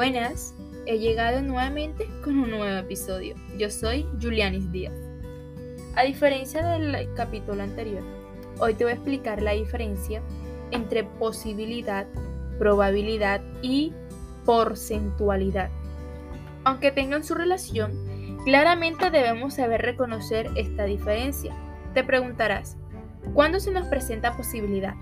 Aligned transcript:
Buenas, 0.00 0.54
he 0.86 0.98
llegado 0.98 1.42
nuevamente 1.42 2.08
con 2.24 2.38
un 2.38 2.48
nuevo 2.48 2.78
episodio. 2.78 3.34
Yo 3.58 3.68
soy 3.68 4.06
Julianis 4.18 4.72
Díaz. 4.72 4.94
A 5.94 6.04
diferencia 6.04 6.66
del 6.66 7.12
capítulo 7.12 7.62
anterior, 7.62 8.02
hoy 8.60 8.72
te 8.72 8.84
voy 8.84 8.92
a 8.92 8.96
explicar 8.96 9.42
la 9.42 9.52
diferencia 9.52 10.22
entre 10.70 11.04
posibilidad, 11.04 12.06
probabilidad 12.58 13.42
y 13.60 13.92
porcentualidad. 14.46 15.68
Aunque 16.64 16.92
tengan 16.92 17.22
su 17.22 17.34
relación, 17.34 17.92
claramente 18.46 19.10
debemos 19.10 19.52
saber 19.52 19.82
reconocer 19.82 20.48
esta 20.56 20.84
diferencia. 20.84 21.54
Te 21.92 22.04
preguntarás, 22.04 22.78
¿cuándo 23.34 23.60
se 23.60 23.70
nos 23.70 23.86
presenta 23.88 24.34
posibilidad? 24.34 24.94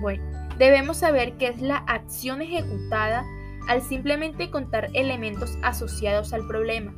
Bueno, 0.00 0.24
debemos 0.58 0.96
saber 0.96 1.34
que 1.34 1.46
es 1.46 1.60
la 1.60 1.76
acción 1.76 2.42
ejecutada 2.42 3.24
al 3.68 3.82
simplemente 3.82 4.50
contar 4.50 4.88
elementos 4.94 5.56
asociados 5.62 6.32
al 6.32 6.46
problema. 6.46 6.92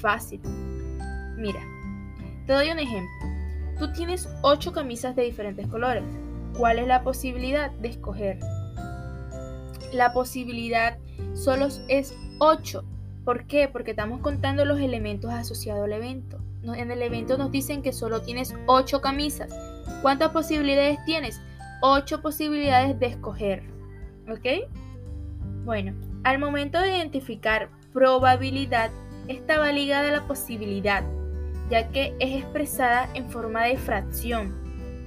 Fácil. 0.00 0.40
Mira, 1.36 1.60
te 2.46 2.52
doy 2.52 2.70
un 2.70 2.78
ejemplo. 2.78 3.28
Tú 3.78 3.92
tienes 3.92 4.28
8 4.42 4.72
camisas 4.72 5.14
de 5.14 5.22
diferentes 5.22 5.66
colores. 5.68 6.04
¿Cuál 6.58 6.80
es 6.80 6.86
la 6.86 7.02
posibilidad 7.02 7.70
de 7.70 7.88
escoger? 7.88 8.38
La 9.92 10.12
posibilidad 10.12 10.98
solo 11.34 11.68
es 11.88 12.14
8. 12.38 12.84
¿Por 13.24 13.46
qué? 13.46 13.68
Porque 13.68 13.92
estamos 13.92 14.20
contando 14.20 14.64
los 14.64 14.80
elementos 14.80 15.30
asociados 15.30 15.84
al 15.84 15.92
evento. 15.92 16.38
En 16.62 16.90
el 16.90 17.02
evento 17.02 17.38
nos 17.38 17.50
dicen 17.50 17.82
que 17.82 17.92
solo 17.92 18.22
tienes 18.22 18.54
8 18.66 19.00
camisas. 19.00 19.54
¿Cuántas 20.02 20.30
posibilidades 20.30 20.98
tienes? 21.04 21.40
8 21.82 22.20
posibilidades 22.20 22.98
de 22.98 23.06
escoger. 23.06 23.62
¿Ok? 24.30 24.68
Bueno, 25.64 25.92
al 26.24 26.38
momento 26.38 26.80
de 26.80 26.96
identificar 26.96 27.68
probabilidad, 27.92 28.90
estaba 29.28 29.72
ligada 29.72 30.08
a 30.08 30.12
la 30.12 30.26
posibilidad, 30.26 31.04
ya 31.68 31.88
que 31.88 32.14
es 32.18 32.42
expresada 32.42 33.08
en 33.14 33.30
forma 33.30 33.64
de 33.64 33.76
fracción, 33.76 34.54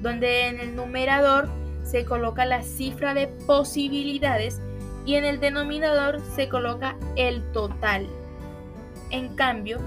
donde 0.02 0.48
en 0.48 0.60
el 0.60 0.76
numerador 0.76 1.50
se 1.84 2.06
coloca 2.06 2.46
la 2.46 2.62
cifra 2.62 3.14
de 3.14 3.28
posibilidades 3.28 4.62
y 5.06 5.16
en 5.16 5.26
el 5.26 5.40
denominador 5.40 6.22
se 6.36 6.48
coloca 6.48 6.96
el 7.16 7.44
total. 7.52 8.08
En 9.10 9.36
cambio, 9.36 9.80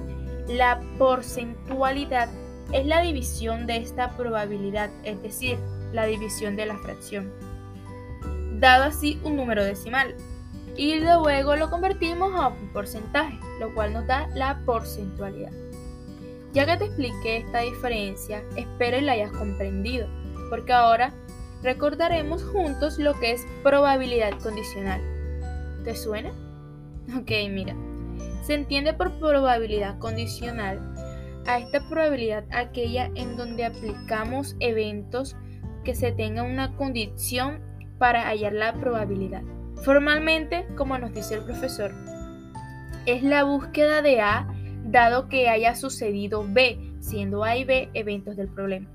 la 0.49 0.81
porcentualidad 0.99 2.29
es 2.73 2.87
la 2.87 3.01
división 3.01 3.67
de 3.67 3.77
esta 3.77 4.17
probabilidad, 4.17 4.91
es 5.05 5.23
decir, 5.23 5.59
la 5.93 6.07
división 6.07 6.57
de 6.57 6.67
la 6.67 6.77
fracción, 6.79 7.33
dado 8.59 8.85
así 8.85 9.21
un 9.23 9.37
número 9.37 9.65
decimal 9.65 10.15
y 10.77 11.01
luego 11.01 11.57
lo 11.57 11.71
convertimos 11.71 12.35
a 12.35 12.49
un 12.49 12.69
porcentaje, 12.73 13.39
lo 13.61 13.75
cual 13.75 13.93
nos 13.93 14.07
da 14.07 14.29
la 14.35 14.61
porcentualidad. 14.65 15.53
Ya 16.53 16.67
que 16.67 16.77
te 16.77 16.85
expliqué 16.87 17.39
esta 17.39 17.61
diferencia, 17.61 18.43
espero 18.57 18.99
y 18.99 19.03
la 19.03 19.13
hayas 19.13 19.33
comprendido, 19.33 20.09
porque 20.51 20.73
ahora 20.73 21.13
recordaremos 21.63 22.43
juntos 22.45 22.99
lo 22.99 23.19
que 23.19 23.33
es 23.33 23.47
probabilidad 23.63 24.39
condicional. 24.43 25.01
¿Te 25.85 25.95
suena? 25.95 26.31
Ok, 27.17 27.31
mira. 27.51 27.75
Se 28.43 28.55
entiende 28.55 28.95
por 28.95 29.19
probabilidad 29.19 29.99
condicional 29.99 30.81
a 31.47 31.59
esta 31.59 31.89
probabilidad 31.89 32.45
aquella 32.51 33.11
en 33.15 33.37
donde 33.37 33.65
aplicamos 33.65 34.57
eventos 34.61 35.37
que 35.85 35.95
se 35.95 36.13
tenga 36.13 36.43
una 36.43 36.77
condición 36.77 37.61
para 37.99 38.27
hallar 38.27 38.53
la 38.53 38.75
probabilidad. 38.75 39.43
Formalmente, 39.83 40.67
como 40.77 40.99
nos 40.99 41.13
dice 41.13 41.35
el 41.35 41.43
profesor, 41.43 41.93
es 43.07 43.23
la 43.23 43.45
búsqueda 43.45 44.03
de 44.03 44.21
A 44.21 44.49
dado 44.85 45.29
que 45.29 45.49
haya 45.49 45.75
sucedido 45.75 46.45
B, 46.47 46.79
siendo 47.01 47.45
A 47.45 47.57
y 47.57 47.65
B 47.65 47.89
eventos 47.95 48.37
del 48.37 48.49
problema. 48.49 48.89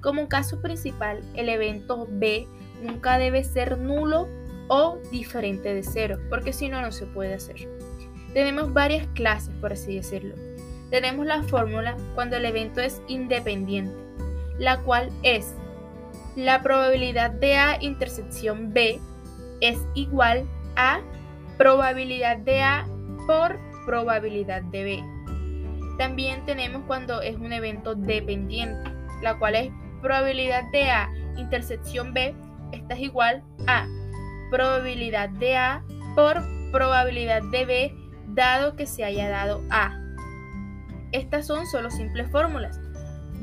Como 0.00 0.28
caso 0.28 0.60
principal, 0.60 1.22
el 1.34 1.48
evento 1.48 2.08
B 2.10 2.46
nunca 2.82 3.18
debe 3.18 3.44
ser 3.44 3.78
nulo 3.78 4.28
o 4.68 4.98
diferente 5.10 5.74
de 5.74 5.82
cero, 5.82 6.18
porque 6.28 6.52
si 6.52 6.68
no, 6.68 6.80
no 6.80 6.92
se 6.92 7.06
puede 7.06 7.34
hacer. 7.34 7.68
Tenemos 8.32 8.72
varias 8.72 9.06
clases, 9.08 9.54
por 9.60 9.72
así 9.72 9.94
decirlo. 9.96 10.34
Tenemos 10.90 11.26
la 11.26 11.42
fórmula 11.42 11.96
cuando 12.14 12.36
el 12.36 12.44
evento 12.44 12.80
es 12.80 13.02
independiente, 13.06 13.94
la 14.58 14.80
cual 14.80 15.10
es 15.22 15.54
la 16.36 16.62
probabilidad 16.62 17.30
de 17.30 17.56
A 17.56 17.76
intersección 17.82 18.72
B 18.72 18.98
es 19.62 19.78
igual 19.94 20.46
a 20.76 21.00
probabilidad 21.56 22.36
de 22.38 22.60
A 22.62 22.86
por 23.26 23.58
probabilidad 23.86 24.62
de 24.64 24.84
B. 24.84 25.04
También 25.98 26.44
tenemos 26.44 26.82
cuando 26.86 27.22
es 27.22 27.36
un 27.36 27.52
evento 27.52 27.94
dependiente, 27.94 28.90
la 29.22 29.38
cual 29.38 29.54
es 29.54 29.72
probabilidad 30.00 30.64
de 30.72 30.90
A 30.90 31.08
intersección 31.36 32.12
B, 32.12 32.34
esta 32.72 32.94
es 32.94 33.00
igual 33.00 33.42
a 33.66 33.86
probabilidad 34.50 35.30
de 35.30 35.56
A 35.56 35.84
por 36.14 36.42
probabilidad 36.72 37.42
de 37.50 37.64
B 37.64 37.94
dado 38.28 38.76
que 38.76 38.86
se 38.86 39.04
haya 39.04 39.28
dado 39.28 39.62
A. 39.70 39.98
Estas 41.12 41.46
son 41.46 41.66
solo 41.66 41.90
simples 41.90 42.30
fórmulas, 42.30 42.80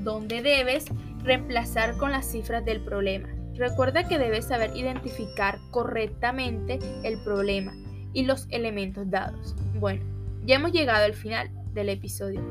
donde 0.03 0.41
debes 0.41 0.85
reemplazar 1.23 1.97
con 1.97 2.11
las 2.11 2.25
cifras 2.25 2.65
del 2.65 2.81
problema. 2.81 3.29
Recuerda 3.59 4.07
que 4.07 4.17
debes 4.17 4.45
saber 4.45 4.71
identificar 4.73 5.59
correctamente 5.69 6.79
el 7.03 7.21
problema 7.25 7.73
y 8.13 8.23
los 8.23 8.47
elementos 8.51 9.11
dados. 9.11 9.53
Bueno, 9.75 10.01
ya 10.45 10.55
hemos 10.55 10.71
llegado 10.71 11.03
al 11.03 11.13
final 11.13 11.51
del 11.73 11.89
episodio. 11.89 12.41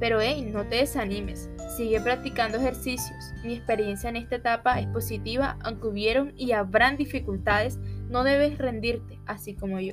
Pero 0.00 0.18
hey, 0.18 0.48
no 0.50 0.64
te 0.64 0.76
desanimes, 0.76 1.50
sigue 1.76 2.00
practicando 2.00 2.56
ejercicios. 2.56 3.34
Mi 3.44 3.52
experiencia 3.52 4.08
en 4.08 4.16
esta 4.16 4.36
etapa 4.36 4.80
es 4.80 4.86
positiva, 4.86 5.58
aunque 5.62 5.88
hubieron 5.88 6.32
y 6.38 6.52
habrán 6.52 6.96
dificultades, 6.96 7.78
no 8.08 8.24
debes 8.24 8.56
rendirte, 8.56 9.18
así 9.26 9.54
como 9.54 9.78
yo. 9.78 9.92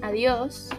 Adiós. 0.00 0.70